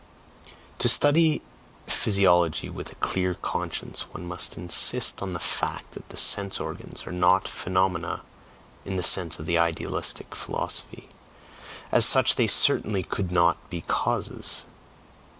[0.79, 1.43] To study
[1.85, 7.05] physiology with a clear conscience, one must insist on the fact that the sense organs
[7.05, 8.23] are not phenomena
[8.83, 11.09] in the sense of the idealistic philosophy;
[11.91, 14.65] as such they certainly could not be causes!